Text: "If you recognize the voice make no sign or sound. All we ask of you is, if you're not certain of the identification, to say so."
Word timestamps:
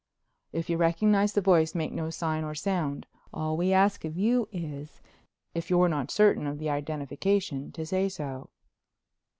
"If 0.51 0.67
you 0.67 0.77
recognize 0.77 1.33
the 1.33 1.41
voice 1.43 1.75
make 1.75 1.91
no 1.91 2.09
sign 2.09 2.43
or 2.43 2.55
sound. 2.55 3.05
All 3.31 3.55
we 3.55 3.71
ask 3.71 4.03
of 4.03 4.17
you 4.17 4.49
is, 4.51 4.99
if 5.53 5.69
you're 5.69 5.89
not 5.89 6.09
certain 6.09 6.47
of 6.47 6.57
the 6.57 6.71
identification, 6.71 7.71
to 7.73 7.85
say 7.85 8.09
so." 8.09 8.49